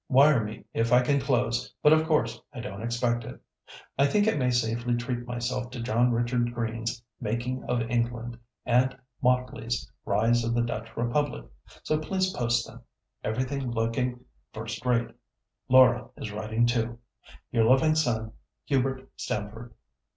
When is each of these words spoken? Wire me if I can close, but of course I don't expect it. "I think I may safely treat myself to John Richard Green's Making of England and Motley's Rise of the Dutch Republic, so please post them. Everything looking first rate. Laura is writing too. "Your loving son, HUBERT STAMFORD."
Wire 0.09 0.43
me 0.43 0.65
if 0.73 0.91
I 0.91 1.03
can 1.03 1.19
close, 1.19 1.71
but 1.83 1.93
of 1.93 2.07
course 2.07 2.41
I 2.51 2.59
don't 2.59 2.81
expect 2.81 3.23
it. 3.23 3.39
"I 3.99 4.07
think 4.07 4.27
I 4.27 4.31
may 4.31 4.49
safely 4.49 4.95
treat 4.95 5.27
myself 5.27 5.69
to 5.69 5.79
John 5.83 6.11
Richard 6.11 6.55
Green's 6.55 7.03
Making 7.19 7.63
of 7.65 7.81
England 7.83 8.39
and 8.65 8.97
Motley's 9.21 9.87
Rise 10.03 10.43
of 10.43 10.55
the 10.55 10.63
Dutch 10.63 10.97
Republic, 10.97 11.45
so 11.83 11.99
please 11.99 12.33
post 12.33 12.65
them. 12.65 12.81
Everything 13.23 13.69
looking 13.69 14.25
first 14.51 14.83
rate. 14.87 15.11
Laura 15.69 16.09
is 16.17 16.31
writing 16.31 16.65
too. 16.65 16.97
"Your 17.51 17.65
loving 17.65 17.93
son, 17.93 18.31
HUBERT 18.69 19.07
STAMFORD." 19.17 19.71